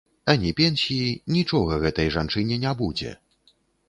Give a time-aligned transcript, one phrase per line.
[0.31, 3.13] А ні пенсіі, нічога гэтай жанчыне не будзе.